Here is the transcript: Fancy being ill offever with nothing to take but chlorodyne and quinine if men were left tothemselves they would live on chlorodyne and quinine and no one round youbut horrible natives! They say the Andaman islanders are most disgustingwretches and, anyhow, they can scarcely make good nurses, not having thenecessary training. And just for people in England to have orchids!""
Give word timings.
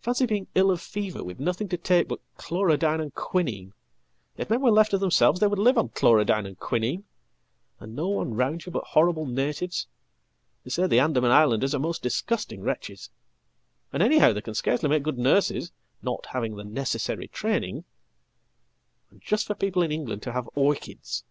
Fancy 0.00 0.24
being 0.24 0.46
ill 0.54 0.68
offever 0.70 1.22
with 1.22 1.38
nothing 1.38 1.68
to 1.68 1.76
take 1.76 2.08
but 2.08 2.20
chlorodyne 2.38 3.02
and 3.02 3.14
quinine 3.14 3.74
if 4.38 4.48
men 4.48 4.62
were 4.62 4.70
left 4.70 4.92
tothemselves 4.92 5.40
they 5.40 5.46
would 5.46 5.58
live 5.58 5.76
on 5.76 5.90
chlorodyne 5.90 6.46
and 6.46 6.58
quinine 6.58 7.04
and 7.78 7.94
no 7.94 8.08
one 8.08 8.32
round 8.32 8.62
youbut 8.64 8.82
horrible 8.82 9.26
natives! 9.26 9.88
They 10.64 10.70
say 10.70 10.86
the 10.86 11.00
Andaman 11.00 11.30
islanders 11.32 11.74
are 11.74 11.78
most 11.78 12.02
disgustingwretches 12.02 13.10
and, 13.92 14.02
anyhow, 14.02 14.32
they 14.32 14.40
can 14.40 14.54
scarcely 14.54 14.88
make 14.88 15.02
good 15.02 15.18
nurses, 15.18 15.70
not 16.00 16.24
having 16.32 16.54
thenecessary 16.56 17.30
training. 17.30 17.84
And 19.10 19.20
just 19.20 19.46
for 19.46 19.54
people 19.54 19.82
in 19.82 19.92
England 19.92 20.22
to 20.22 20.32
have 20.32 20.48
orchids!"" 20.54 21.24